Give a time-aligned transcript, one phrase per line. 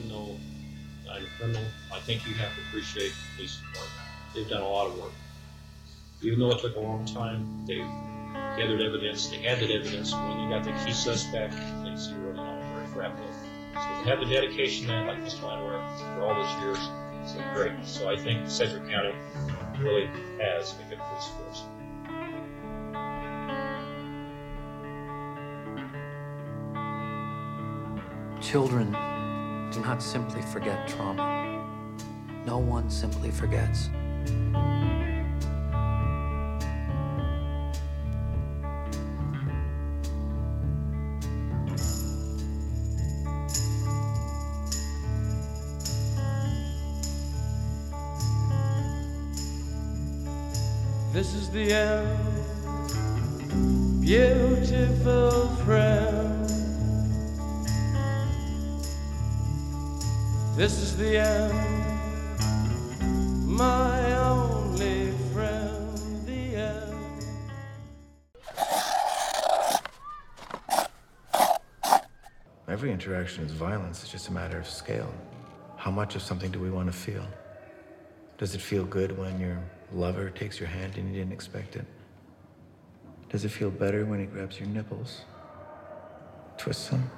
[0.00, 0.36] even though
[1.10, 1.62] I'm a criminal,
[1.92, 3.90] I think you have to appreciate the police department.
[4.34, 5.12] They've done a lot of work.
[6.22, 7.86] Even though it took a long time, they've
[8.56, 10.12] gathered evidence, they had that evidence.
[10.12, 13.18] When you got the key suspect, they zeroed in on very load.
[13.74, 15.42] So to have the dedication man like Mr.
[15.42, 15.80] Landwehr
[16.16, 16.78] for all those years,
[17.22, 17.72] it's been great.
[17.84, 19.14] So I think Sedgwick County
[19.80, 20.08] really
[20.40, 21.64] has a good police force.
[28.40, 28.96] Children
[29.70, 31.64] do not simply forget trauma.
[32.44, 33.88] No one simply forgets.
[51.12, 52.18] This is the end,
[54.00, 55.99] beautiful friend.
[60.60, 61.54] This is the end,
[63.46, 67.24] my only friend, the end.
[72.68, 74.02] Every interaction is violence.
[74.02, 75.10] It's just a matter of scale.
[75.78, 77.26] How much of something do we want to feel?
[78.36, 79.56] Does it feel good when your
[79.94, 81.86] lover takes your hand and you didn't expect it?
[83.30, 85.22] Does it feel better when he grabs your nipples,
[86.58, 87.10] twists them?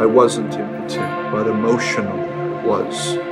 [0.00, 2.18] I wasn't impotent, but emotional
[2.64, 3.27] was.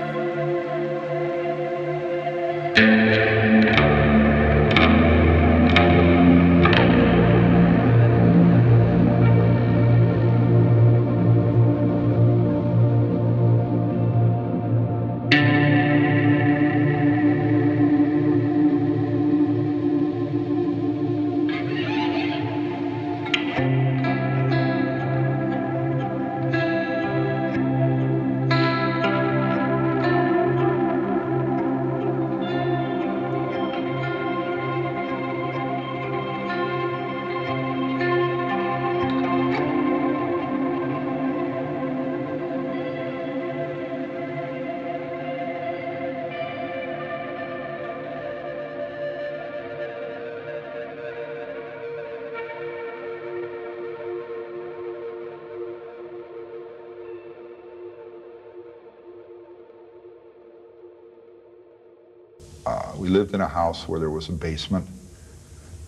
[62.97, 64.87] We lived in a house where there was a basement.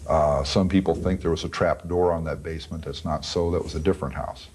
[0.09, 2.85] Uh, some people think there was a trap door on that basement.
[2.85, 3.51] That's not so.
[3.51, 4.49] That was a different house.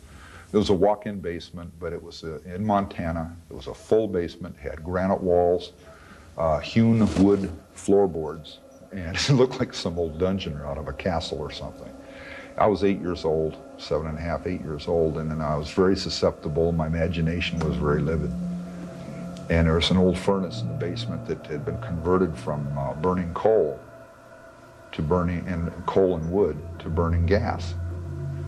[0.52, 3.36] It was a walk-in basement, but it was uh in Montana.
[3.50, 5.72] It was a full basement, had granite walls,
[6.38, 8.59] uh, hewn wood floorboards,
[8.92, 11.92] and it looked like some old dungeon out of a castle or something.
[12.58, 15.56] I was eight years old, seven and a half, eight years old, and then I
[15.56, 16.72] was very susceptible.
[16.72, 18.31] My imagination was very livid.
[19.50, 22.94] And there was an old furnace in the basement that had been converted from uh,
[22.94, 23.80] burning coal
[24.94, 27.74] to burning and coal and wood to burning gas.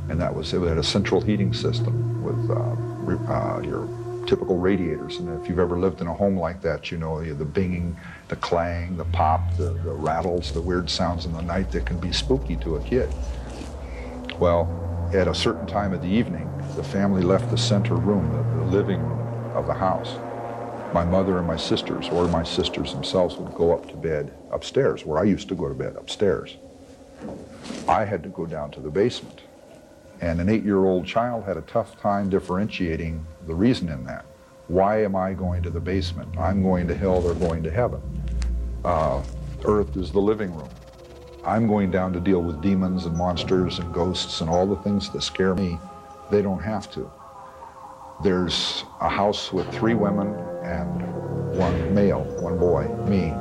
[0.09, 3.87] And that was it had a central heating system with uh, uh, your
[4.27, 5.17] typical radiators.
[5.17, 7.95] And if you've ever lived in a home like that, you know the, the binging,
[8.27, 11.99] the clang, the pop, the, the rattles, the weird sounds in the night that can
[11.99, 13.13] be spooky to a kid.
[14.39, 14.69] Well,
[15.13, 18.71] at a certain time of the evening, the family left the center room, the, the
[18.71, 20.17] living room of the house.
[20.95, 25.05] My mother and my sisters, or my sisters themselves, would go up to bed upstairs,
[25.05, 26.55] where I used to go to bed upstairs.
[27.85, 29.41] I had to go down to the basement.
[30.21, 34.23] And an eight year old child had a tough time differentiating the reason in that.
[34.69, 36.37] Why am I going to the basement?
[36.37, 38.01] I'm going to hell, they're going to heaven.
[38.85, 39.21] Uh,
[39.65, 40.69] earth is the living room.
[41.43, 45.09] I'm going down to deal with demons and monsters and ghosts and all the things
[45.09, 45.77] that scare me.
[46.31, 47.11] They don't have to.
[48.23, 53.33] There's a house with three women and one male, one boy, me.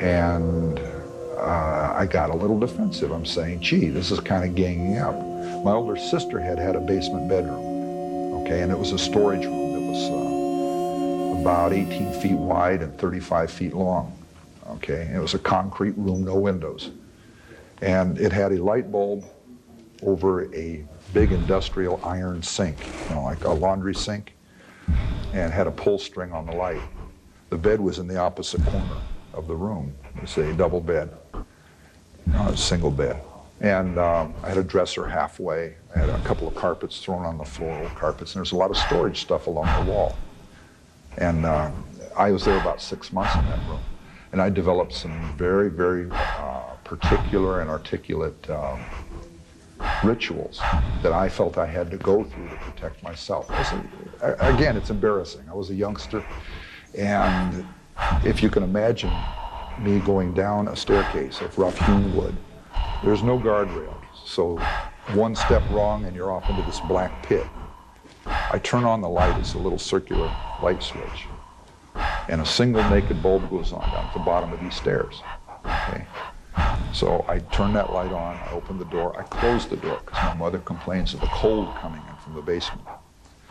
[0.00, 0.78] And
[1.36, 3.10] uh, I got a little defensive.
[3.10, 5.16] I'm saying, gee, this is kind of ganging up.
[5.64, 9.72] My older sister had had a basement bedroom, okay, and it was a storage room
[9.72, 14.16] that was uh, about 18 feet wide and 35 feet long,
[14.68, 15.02] okay.
[15.06, 16.90] And it was a concrete room, no windows.
[17.82, 19.24] And it had a light bulb
[20.02, 24.34] over a big industrial iron sink, you know, like a laundry sink,
[25.32, 26.82] and had a pull string on the light.
[27.50, 28.96] The bed was in the opposite corner
[29.34, 29.94] of the room.
[30.22, 31.10] It's a double bed,
[32.26, 33.22] not a single bed.
[33.60, 35.74] And um, I had a dresser halfway.
[35.94, 38.56] I had a couple of carpets thrown on the floor, old carpets, and there's a
[38.56, 40.16] lot of storage stuff along the wall.
[41.16, 41.70] And uh,
[42.16, 43.80] I was there about six months in that room.
[44.30, 48.80] And I developed some very, very uh, particular and articulate um,
[50.04, 50.60] rituals
[51.02, 53.50] that I felt I had to go through to protect myself.
[53.50, 55.44] A, again, it's embarrassing.
[55.48, 56.24] I was a youngster,
[56.96, 57.66] and
[58.24, 59.12] if you can imagine
[59.80, 62.36] me going down a staircase of rough hewn wood,
[63.04, 63.96] there's no guardrail.
[64.24, 64.58] So
[65.14, 67.46] one step wrong and you're off into this black pit.
[68.26, 71.26] I turn on the light, it's a little circular light switch.
[72.28, 75.22] And a single naked bulb goes on down at the bottom of these stairs.
[75.64, 76.06] Okay?
[76.92, 80.22] So I turn that light on, I open the door, I close the door because
[80.24, 82.86] my mother complains of the cold coming in from the basement.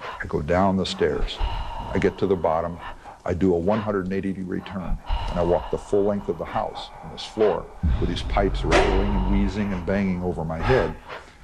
[0.02, 1.38] I go down the stairs.
[1.40, 2.78] I get to the bottom.
[3.26, 4.98] I do a 180 degree turn
[5.30, 7.66] and I walk the full length of the house on this floor
[8.00, 10.96] with these pipes rattling and wheezing and banging over my head.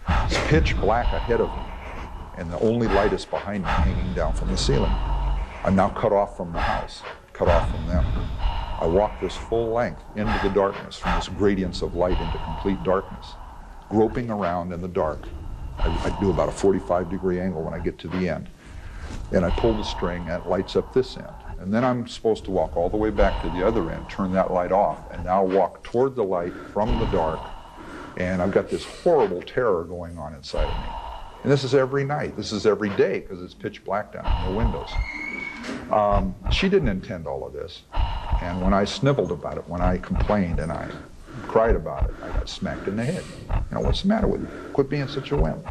[0.08, 1.64] It's pitch black ahead of me
[2.38, 4.92] and the only light is behind me hanging down from the ceiling.
[5.64, 7.02] I'm now cut off from the house,
[7.34, 8.06] cut off from them.
[8.80, 12.84] I walk this full length into the darkness, from this gradients of light into complete
[12.84, 13.34] darkness,
[13.90, 15.20] groping around in the dark.
[15.78, 18.50] I, I, do about a 45 degree angle when I get to the end.
[19.32, 21.28] And I pull the string and it lights up this end.
[21.60, 24.34] And then I'm supposed to walk all the way back to the other end, turn
[24.34, 27.40] that light off, and now walk toward the light from the dark.
[28.18, 30.90] And I've got this horrible terror going on inside of me.
[31.44, 32.36] And this is every night.
[32.36, 34.90] This is every day because it's pitch black down, in the windows.
[35.92, 37.84] Um, she didn't intend all of this.
[38.42, 40.90] And when I sniveled about it, when I complained and I
[41.48, 43.24] cried about it, I got smacked in the head.
[43.72, 44.48] You know, what's the matter with you?
[44.74, 45.66] Quit being such a wimp.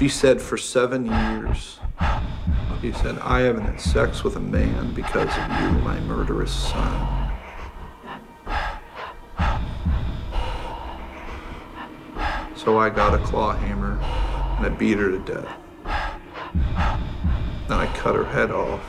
[0.00, 1.78] She said for seven years,
[2.80, 7.30] he said, I haven't had sex with a man because of you, my murderous son.
[12.56, 13.98] So I got a claw hammer
[14.56, 15.54] and I beat her to death.
[17.68, 18.80] Then I cut her head off.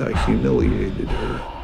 [0.00, 1.57] I humiliated her.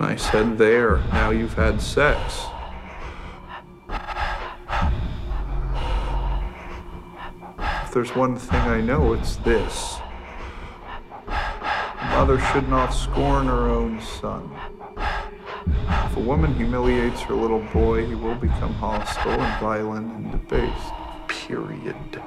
[0.00, 2.46] I said, There, now you've had sex.
[7.84, 9.98] If there's one thing I know, it's this.
[11.26, 14.50] A mother should not scorn her own son.
[16.06, 20.92] If a woman humiliates her little boy, he will become hostile and violent and debased.
[21.26, 22.22] Period.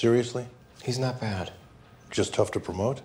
[0.00, 0.46] Seriously?
[0.82, 1.52] He's not bad.
[2.10, 3.02] Just tough to promote?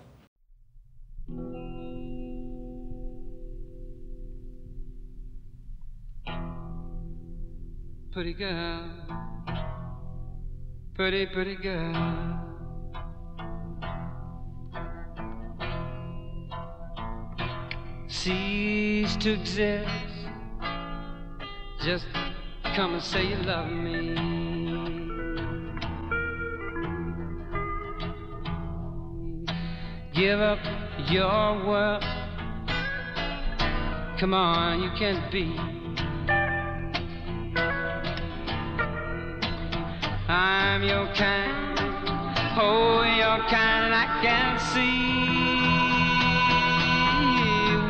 [8.13, 8.89] Pretty girl.
[10.93, 12.41] Pretty, pretty girl.
[18.07, 19.89] Cease to exist.
[21.83, 22.05] Just
[22.73, 24.35] come and say you love me.
[30.15, 30.60] Give up
[31.10, 32.01] your world.
[34.17, 35.53] Come on, you can't be.
[40.29, 41.77] I'm your kind,
[42.57, 45.15] oh, your kind, I can see.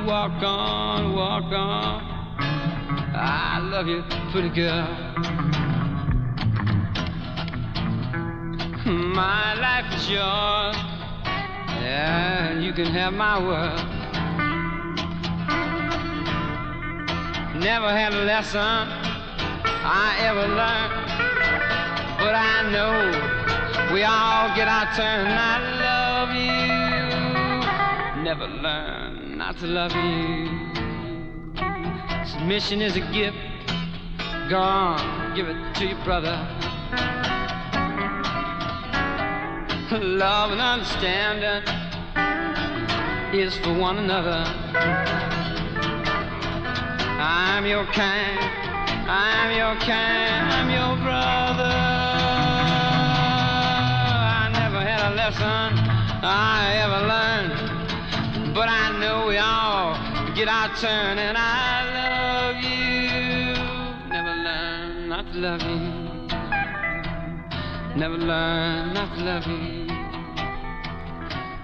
[0.07, 2.01] Walk on, walk on.
[3.13, 4.87] I love you, pretty girl.
[9.15, 10.75] My life is yours,
[11.85, 13.85] yeah, you can have my world.
[17.61, 21.05] Never had a lesson I ever learned.
[22.17, 25.27] But I know we all get our turn.
[25.27, 28.23] I love you.
[28.23, 30.49] Never learn not to love you.
[32.25, 33.37] Submission is a gift.
[34.49, 36.35] Go on, give it to your brother.
[39.91, 41.61] Love and understanding
[43.39, 44.43] is for one another.
[47.21, 48.39] I'm your kind.
[49.07, 51.75] I'm your kind, I'm your brother.
[54.33, 55.77] I never had a lesson
[56.23, 59.93] I ever learned, but I know we all
[60.33, 63.53] get our turn, and I love you.
[64.09, 66.04] Never learn not to love you.
[67.95, 69.85] Never learn not to love you.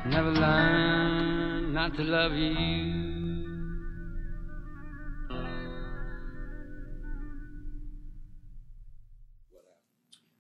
[0.10, 3.12] Never learn not to love you.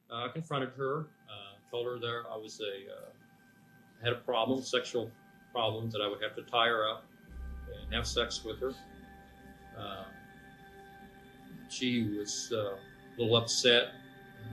[0.09, 3.09] I confronted her, uh, told her there I was a uh,
[4.01, 5.11] had a problem, sexual
[5.51, 7.03] problem, that I would have to tie her up
[7.83, 8.73] and have sex with her.
[9.77, 10.05] Uh,
[11.67, 12.77] she was uh, a
[13.17, 13.89] little upset.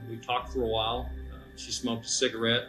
[0.09, 1.09] We talked for a while.
[1.59, 2.67] She smoked a cigarette.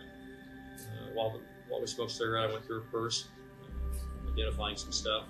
[0.79, 3.27] Uh, while, the, while we smoked a cigarette, I went through her purse,
[3.63, 5.25] uh, identifying some stuff.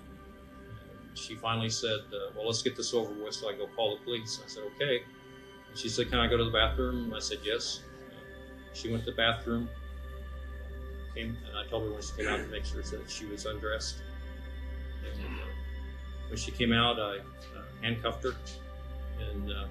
[1.13, 4.03] She finally said, uh, "Well, let's get this over with, so I go call the
[4.03, 5.03] police." I said, "Okay."
[5.71, 7.13] And she said, Can I go to the bathroom?
[7.15, 7.81] I said, Yes.
[8.09, 8.15] Uh,
[8.73, 9.69] she went to the bathroom.
[11.15, 13.45] Came, and I told her when she came out to make sure that she was
[13.45, 13.97] undressed.
[15.05, 15.39] And
[16.29, 18.35] when she came out, I uh, handcuffed her.
[19.19, 19.67] And uh,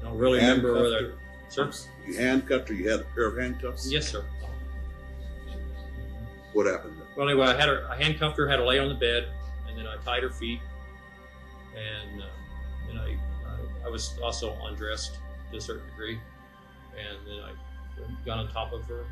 [0.00, 1.14] I don't really remember whether.
[1.48, 1.70] Sir?
[2.06, 2.74] You handcuffed her.
[2.74, 3.90] You had a pair of handcuffs.
[3.90, 4.24] Yes, sir.
[6.52, 6.94] What happened?
[7.16, 9.28] Well, anyway, I had her, I handcuffed her, had her lay on the bed,
[9.68, 10.60] and then I tied her feet,
[11.76, 12.26] and uh,
[12.86, 15.18] then I, I, I was also undressed
[15.50, 16.18] to a certain degree,
[16.96, 19.04] and then I got on top of her,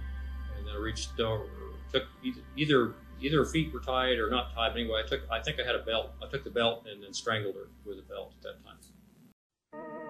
[0.57, 1.45] and then I reached over,
[1.93, 4.71] took either either either her feet were tied or not tied.
[4.73, 6.11] But anyway, I took, I think I had a belt.
[6.23, 8.77] I took the belt and then strangled her with a belt at that time.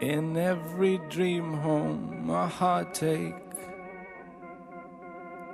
[0.02, 3.37] In every dream home, a heartache,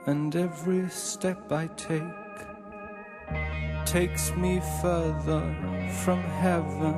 [0.06, 2.02] and every step I take
[3.84, 5.42] takes me further
[6.02, 6.96] from heaven.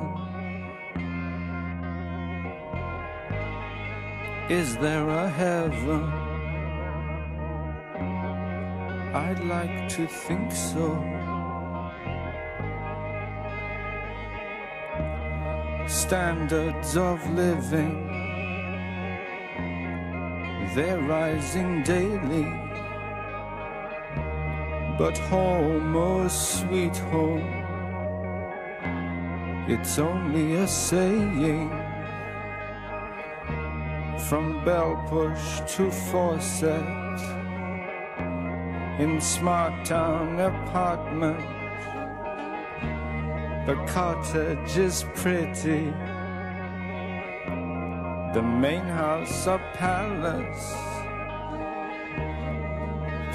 [4.49, 6.05] Is there a heaven?
[9.13, 10.95] I'd like to think so.
[16.11, 17.95] Standards of living,
[20.75, 22.53] they're rising daily.
[24.99, 27.47] But home, oh sweet home,
[29.69, 31.71] it's only a saying.
[34.29, 37.21] From bell push to faucet,
[38.99, 41.60] in smart town apartment,
[43.67, 45.93] the cottage is pretty.
[48.35, 50.75] The main house a palace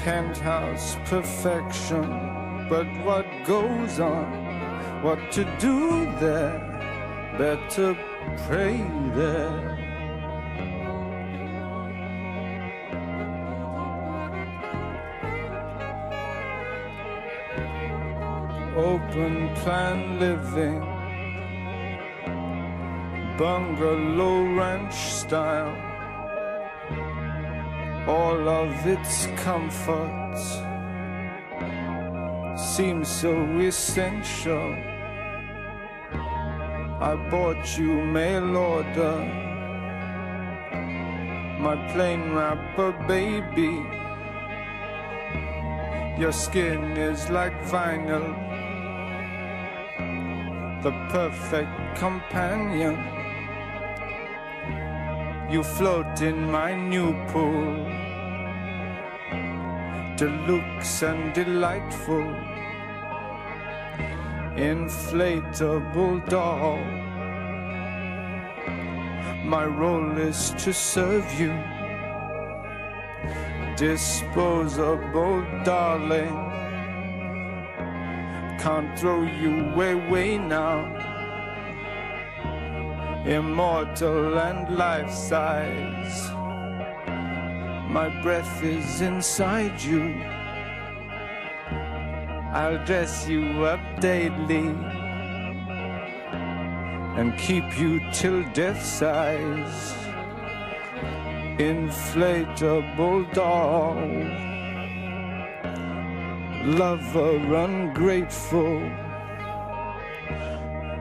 [0.06, 2.06] penthouse perfection.
[2.68, 6.58] But what goes on, what to do there,
[7.36, 7.96] better
[8.46, 8.76] pray
[9.14, 9.75] there.
[18.76, 20.80] Open plan living,
[23.38, 25.74] bungalow ranch style
[28.06, 30.60] all of its comforts
[32.56, 34.74] seem so essential.
[37.00, 39.18] I bought you mail order
[41.58, 43.74] my plain wrapper baby.
[46.20, 48.55] Your skin is like vinyl,
[50.86, 52.94] the perfect companion.
[55.50, 57.74] You float in my new pool,
[60.16, 62.28] deluxe and delightful,
[64.54, 66.78] inflatable doll.
[69.44, 71.52] My role is to serve you
[73.76, 76.55] disposable, darling.
[78.66, 80.78] Can't throw you away now.
[83.24, 86.30] Immortal and life size.
[87.96, 90.20] My breath is inside you.
[92.58, 94.74] I'll dress you up daily
[97.18, 99.94] and keep you till death size
[101.58, 103.96] inflatable doll,
[106.66, 108.82] lover ungrateful.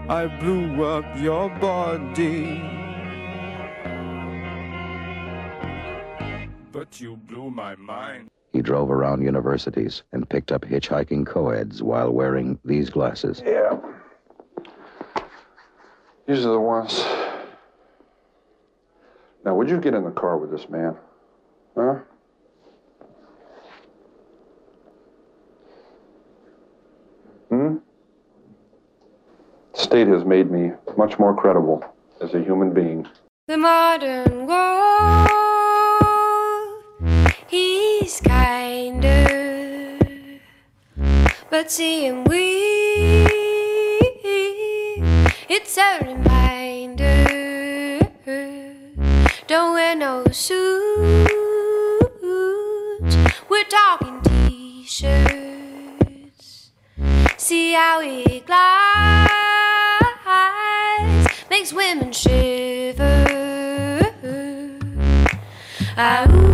[0.08, 2.62] I blew up your body,
[6.72, 8.30] but you blew my mind.
[8.54, 13.42] He drove around universities and picked up hitchhiking co-eds while wearing these glasses.
[13.44, 13.80] Yeah.
[16.28, 17.04] These are the ones.
[19.44, 20.96] Now, would you get in the car with this man?
[21.76, 22.00] Huh?
[29.86, 31.86] State has made me much more credible
[32.20, 33.08] as a human being.
[33.48, 35.30] The modern world,
[37.46, 40.00] he's kinder,
[41.52, 43.28] but seeing we,
[45.48, 48.00] it's a reminder.
[49.46, 51.32] Don't wear no suits.
[53.48, 55.12] We're talking t-shirts.
[57.38, 58.02] See how
[61.66, 63.26] makes women shiver.
[65.98, 66.45] Ah,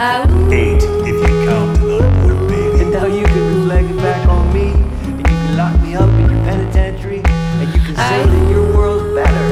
[0.00, 2.82] I- uh, Eight, if you count the unborn baby.
[2.82, 6.08] And now you can reflect it back on me, and you can lock me up
[6.08, 9.48] in your penitentiary, and you can say uh, that your world's better.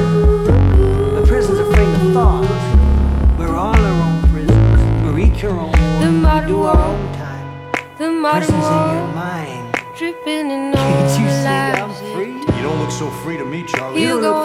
[1.21, 3.37] The prison's a frame of thought.
[3.39, 4.81] We're all our own prisoners.
[5.05, 6.13] We're each our own The world.
[6.21, 7.71] modern We do our own time.
[7.97, 9.75] The modern Prison's in your mind.
[9.97, 12.33] dripping in Can't you all see I'm free?
[12.57, 14.01] You don't look so free to me, Charlie.
[14.01, 14.42] You You go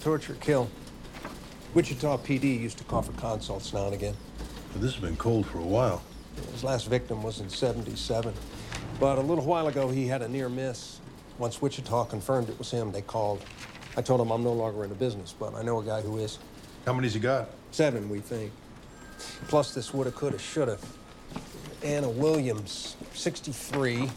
[0.00, 0.70] torture, kill.
[1.74, 4.16] Wichita PD used to call for consults now and again.
[4.72, 6.02] But this has been cold for a while.
[6.52, 8.34] His last victim was in 77.
[8.98, 11.00] But a little while ago, he had a near miss.
[11.38, 13.42] Once Wichita confirmed it was him, they called.
[13.96, 16.18] I told him I'm no longer in the business, but I know a guy who
[16.18, 16.38] is.
[16.86, 17.50] How many's he got?
[17.70, 18.52] Seven, we think.
[19.48, 20.78] Plus this woulda, coulda, shoulda.
[21.82, 24.10] Anna Williams, 63,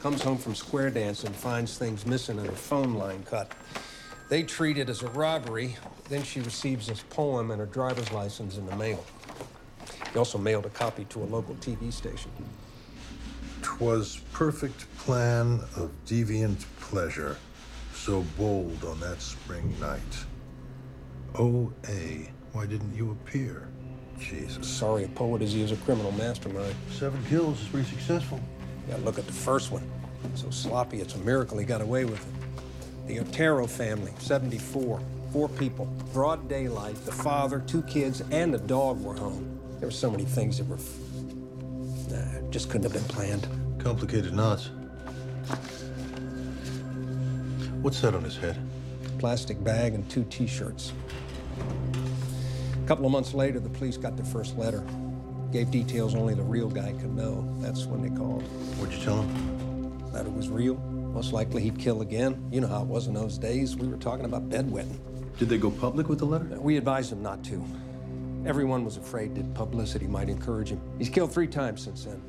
[0.00, 3.52] comes home from square dance and finds things missing and her phone line cut.
[4.34, 5.76] They treat it as a robbery.
[6.08, 9.04] Then she receives this poem and her driver's license in the mail.
[10.12, 12.32] He also mailed a copy to a local TV station.
[13.62, 17.36] Twas perfect plan of deviant pleasure,
[17.94, 20.00] so bold on that spring night.
[21.38, 23.68] Oh, A, why didn't you appear?
[24.18, 24.66] Jesus.
[24.66, 26.74] Sorry a poet as he is a criminal mastermind.
[26.90, 28.40] Seven kills is pretty successful.
[28.88, 29.88] Yeah, look at the first one.
[30.34, 32.43] So sloppy, it's a miracle he got away with it.
[33.06, 35.00] The Otero family, 74.
[35.32, 35.86] Four people.
[36.12, 36.94] Broad daylight.
[37.04, 39.60] The father, two kids, and a dog were home.
[39.78, 40.78] There were so many things that were.
[42.08, 43.46] Nah, just couldn't have been planned.
[43.78, 44.70] Complicated knots.
[47.82, 48.56] What's that on his head?
[49.18, 50.92] Plastic bag and two t shirts.
[52.82, 54.82] A couple of months later, the police got their first letter.
[55.52, 57.46] Gave details only the real guy could know.
[57.60, 58.42] That's when they called.
[58.78, 59.63] What'd you tell him?
[60.14, 60.76] That it was real.
[60.76, 62.48] Most likely he'd kill again.
[62.52, 63.74] You know how it was in those days.
[63.74, 65.00] We were talking about bedwetting.
[65.38, 66.44] Did they go public with the letter?
[66.60, 67.64] We advised him not to.
[68.46, 70.80] Everyone was afraid that publicity might encourage him.
[70.98, 72.22] He's killed three times since then.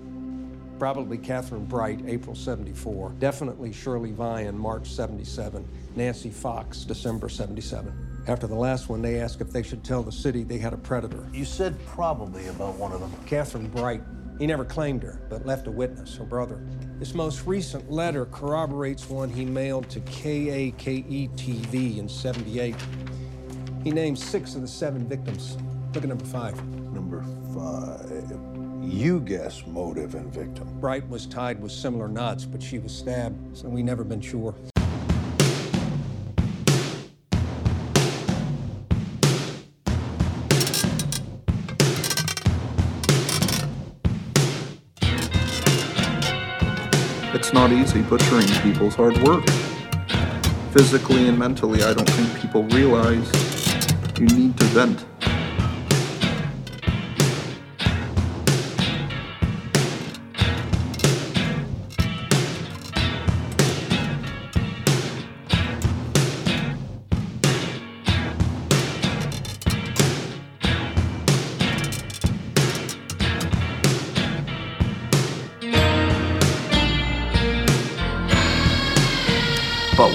[0.80, 3.14] Probably Catherine Bright, April 74.
[3.20, 5.68] Definitely Shirley Vian, March 77.
[5.96, 8.24] Nancy Fox, December 77.
[8.28, 10.78] After the last one, they asked if they should tell the city they had a
[10.78, 11.28] predator.
[11.32, 13.14] You said probably about one of them.
[13.28, 14.02] Catherine Bright.
[14.38, 16.60] He never claimed her, but left a witness, her brother.
[17.00, 22.76] This most recent letter corroborates one he mailed to KAKE TV in 78.
[23.84, 25.58] He names six of the seven victims.
[25.94, 26.62] Look at number five.
[26.94, 28.38] Number five.
[28.84, 30.68] You guess motive and victim.
[30.80, 34.54] Bright was tied with similar knots, but she was stabbed, so we never been sure.
[47.56, 49.50] Not easy butchering people's hard work.
[50.74, 53.32] Physically and mentally, I don't think people realize
[54.20, 55.15] you need to vent.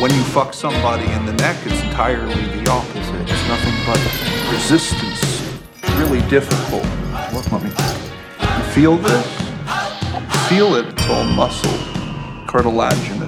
[0.01, 3.21] When you fuck somebody in the neck, it's entirely the opposite.
[3.21, 4.01] It's nothing but
[4.51, 5.21] resistance.
[5.83, 6.85] It's really difficult.
[7.35, 7.69] Look, let me.
[8.41, 9.27] You feel this?
[10.49, 10.87] Feel it.
[10.87, 11.77] It's all muscle,
[12.47, 13.20] cartilaginous.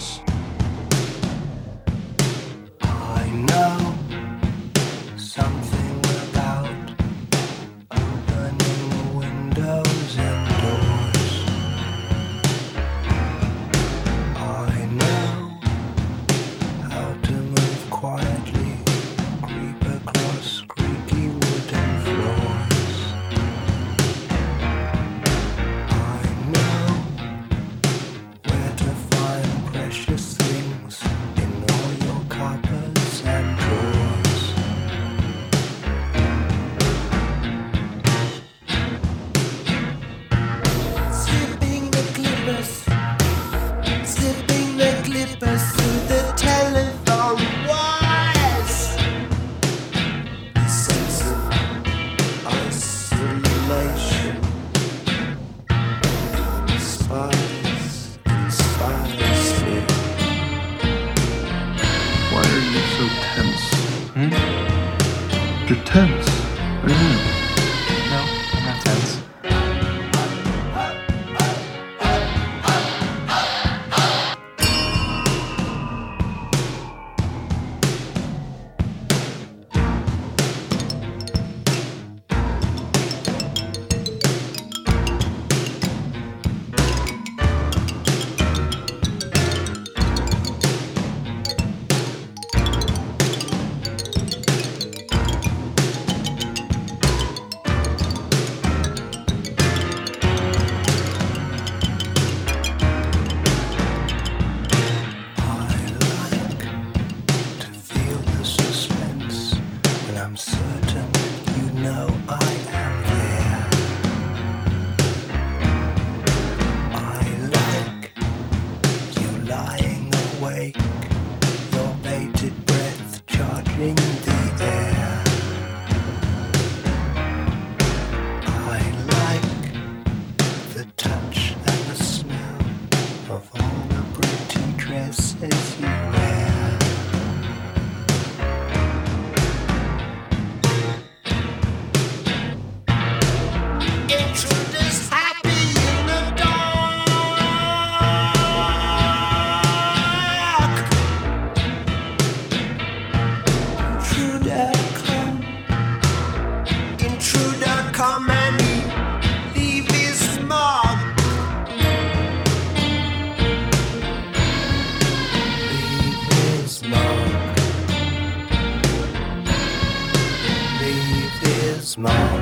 [171.93, 172.41] smile.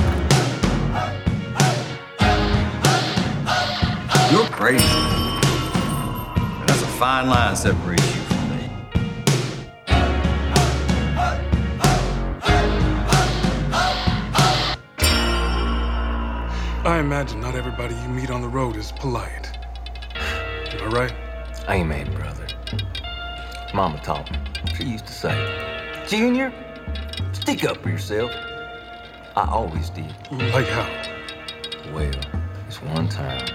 [4.30, 4.84] You're crazy.
[6.60, 8.70] And that's a fine line separates you from me.
[16.84, 19.50] I imagine not everybody you meet on the road is polite.
[20.14, 21.14] Am I right?
[21.66, 22.46] I ain't mad, brother.
[23.74, 24.38] Mama taught me.
[24.76, 26.52] She used to say, Junior,
[27.32, 28.30] stick up for yourself.
[29.40, 30.14] I always did.
[30.30, 30.86] Like how?
[31.94, 32.12] Well,
[32.66, 33.48] this one time,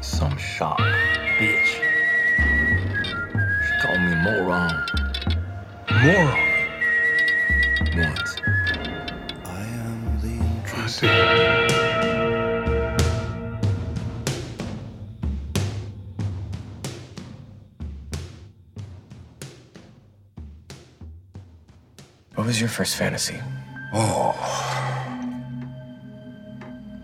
[0.00, 1.66] some shop bitch.
[3.66, 4.86] She called me moron.
[5.90, 6.38] Moron?
[7.96, 8.36] Once.
[10.76, 11.08] I see.
[22.36, 23.40] What was your first fantasy?
[23.92, 24.34] Oh.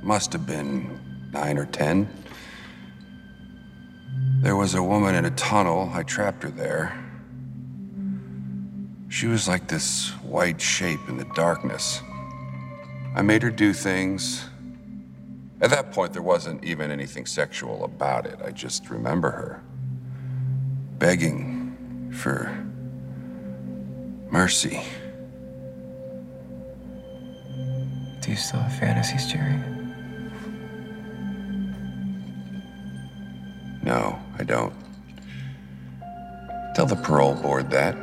[0.03, 0.99] Must have been
[1.33, 2.09] nine or ten.
[4.41, 5.91] There was a woman in a tunnel.
[5.93, 6.99] I trapped her there.
[9.09, 12.01] She was like this white shape in the darkness.
[13.15, 14.45] I made her do things.
[15.61, 18.39] At that point, there wasn't even anything sexual about it.
[18.45, 19.63] I just remember her
[20.99, 22.65] begging for
[24.31, 24.83] mercy.
[28.29, 29.59] Do you still have fantasies, Jerry?
[33.83, 34.75] No, I don't.
[36.75, 37.97] Tell the parole board that.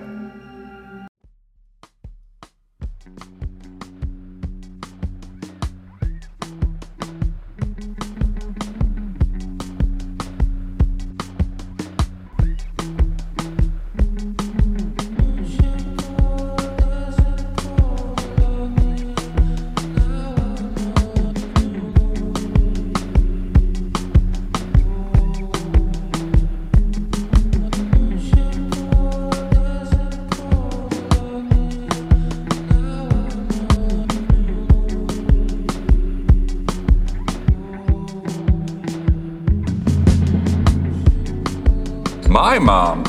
[42.55, 43.03] My mom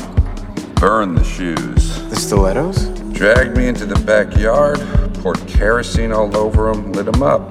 [0.75, 2.03] burned the shoes.
[2.09, 2.89] The stilettos?
[3.13, 4.77] Dragged me into the backyard,
[5.21, 7.49] poured kerosene all over them, lit them up.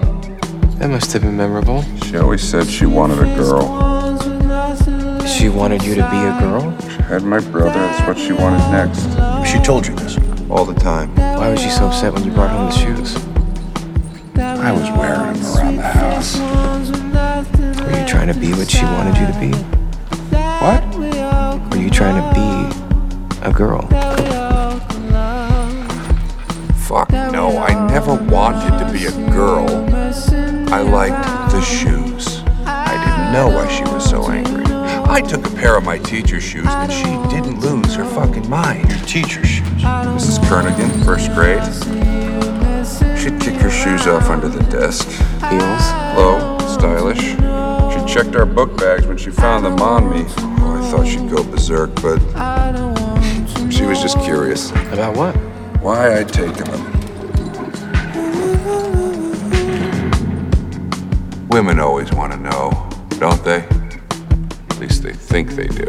[0.78, 1.82] That must have been memorable.
[2.04, 3.64] She always said she wanted a girl.
[5.26, 6.78] She wanted you to be a girl?
[6.80, 9.50] She had my brother, that's what she wanted next.
[9.50, 10.18] She told you this?
[10.50, 11.16] All the time.
[11.16, 13.16] Why was she so upset when you brought home the shoes?
[14.36, 16.36] I was wearing them around the house.
[17.80, 19.75] Were you trying to be what she wanted you to be?
[21.96, 23.80] Trying to be a girl?
[26.76, 29.66] Fuck no, I never wanted to be a girl.
[30.70, 32.42] I liked the shoes.
[32.66, 34.64] I didn't know why she was so angry.
[34.68, 37.04] I took a pair of my teacher's shoes and she
[37.34, 38.90] didn't lose her fucking mind.
[38.90, 39.66] Your teacher's shoes?
[39.82, 40.38] Mrs.
[40.50, 41.64] Kernigan, first grade.
[43.18, 45.08] She'd kick her shoes off under the desk.
[45.48, 45.86] Heels?
[46.14, 47.20] Low, stylish.
[47.20, 50.55] She checked our book bags when she found them on me.
[50.96, 52.18] I thought she'd go berserk, but
[53.70, 54.70] she was just curious.
[54.70, 55.34] About what?
[55.82, 56.92] Why I'd taken them.
[61.50, 63.66] Women always want to know, don't they?
[64.70, 65.86] At least they think they do.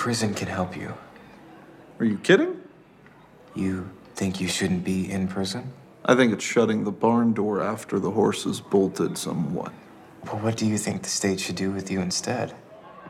[0.00, 0.94] Prison can help you.
[1.98, 2.60] Are you kidding?
[3.56, 5.72] You think you shouldn't be in prison?
[6.04, 9.72] I think it's shutting the barn door after the horses bolted somewhat.
[10.24, 12.54] Well, what do you think the state should do with you instead?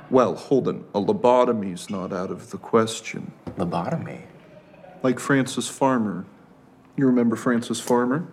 [0.09, 3.33] Well, Holden, a lobotomy's not out of the question.
[3.59, 4.23] Lobotomy?
[5.03, 6.25] Like Frances Farmer.
[6.97, 8.27] You remember Frances Farmer?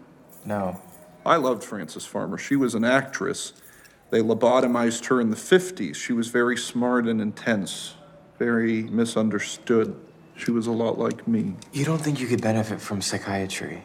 [0.45, 0.81] No.
[1.25, 2.37] I loved Frances Farmer.
[2.37, 3.51] She was an actress.
[4.11, 5.95] They lobotomized her in the 50s.
[5.95, 7.95] She was very smart and intense,
[8.38, 10.00] very misunderstood.
[10.36, 11.56] She was a lot like me.
[11.73, 13.84] You don't think you could benefit from psychiatry?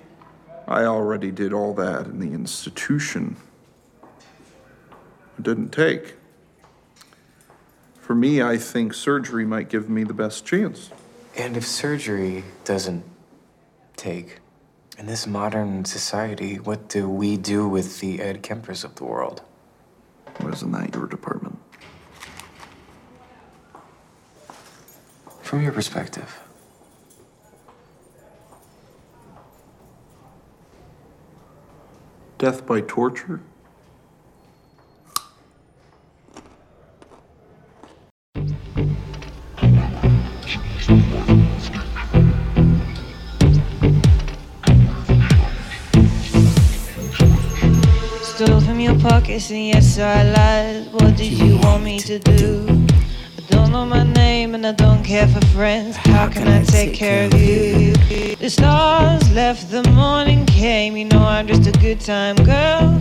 [0.68, 3.36] I already did all that in the institution.
[5.38, 6.14] It didn't take.
[8.00, 10.90] For me, I think surgery might give me the best chance.
[11.36, 13.04] And if surgery doesn't
[13.96, 14.38] take,
[14.98, 19.42] in this modern society, what do we do with the Ed Kempers of the world?
[20.38, 21.58] Well, isn't that your department?
[25.52, 26.40] From your perspective.
[32.38, 33.42] Death by torture?
[48.22, 50.92] Stole from your pockets and yes I lied.
[50.94, 52.81] What did you want me to do?
[53.72, 55.96] I don't know my name and I don't care for friends.
[55.96, 57.94] How can I take care of you?
[58.36, 60.94] The stars left, the morning came.
[60.94, 62.98] You know I'm just a good time girl.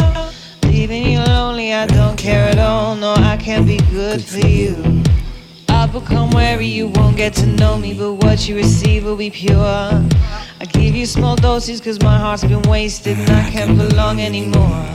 [0.63, 2.95] Leaving you lonely, I don't care at all.
[2.95, 5.03] No, I can't be good for you.
[5.67, 9.29] I've become wary, you won't get to know me, but what you receive will be
[9.29, 9.57] pure.
[9.57, 14.85] I give you small doses, cause my heart's been wasted and I can't belong anymore.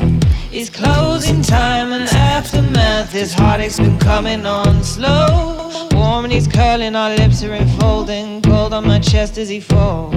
[0.51, 3.13] It's closing time and aftermath.
[3.13, 5.56] This heartache's been coming on slow.
[5.93, 8.43] Warm and he's curling, our lips are enfolding.
[8.43, 10.15] Cold on my chest as he falls.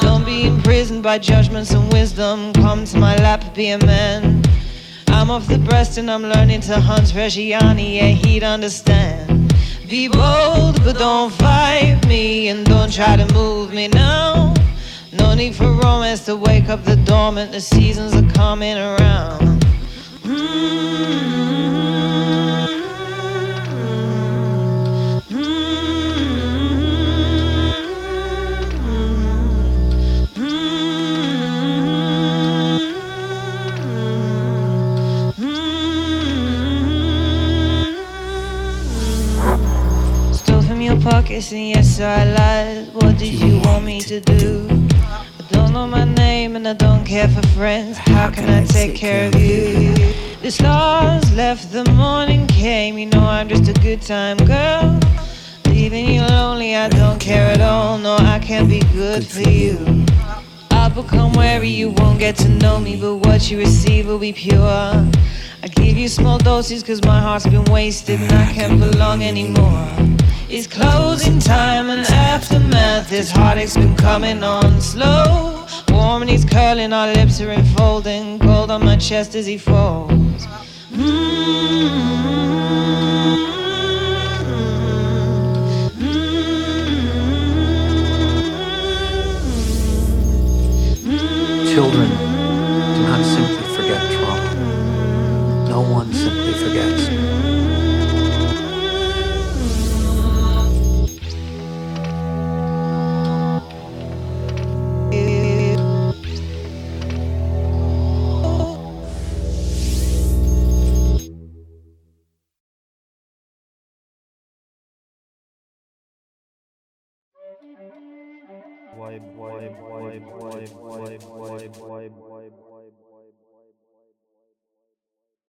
[0.00, 2.52] Don't be imprisoned by judgments and wisdom.
[2.54, 4.47] Come to my lap, be a man.
[5.18, 9.52] I'm off the breast and I'm learning to hunt Reggiani, yeah, he'd understand.
[9.90, 14.54] Be bold, but don't fight me and don't try to move me now.
[15.18, 19.48] No need for romance to wake up the dormant, the seasons are coming around.
[20.22, 20.34] Stole
[21.66, 21.77] from
[41.10, 42.94] pockets and yes I lied.
[42.94, 44.68] What did you want me to do?
[45.00, 47.96] I don't know my name and I don't care for friends.
[47.96, 49.94] How can I take care of you?
[50.42, 52.98] The stars left, the morning came.
[52.98, 55.00] You know I'm just a good time girl.
[55.66, 57.96] Leaving you lonely, I don't care at all.
[57.96, 60.04] No, I can't be good for you.
[60.70, 64.34] I've become wary, you won't get to know me, but what you receive will be
[64.34, 64.92] pure.
[65.62, 70.07] I give you small doses, cause my heart's been wasted and I can't belong anymore.
[70.50, 73.10] It's closing time and aftermath.
[73.10, 75.66] This heartache's been coming on slow.
[75.90, 78.38] Warm and he's curling, our lips are enfolding.
[78.38, 80.08] Cold on my chest as he falls.
[91.74, 92.08] Children
[92.94, 95.68] do not simply forget trauma.
[95.68, 97.07] No one simply forgets.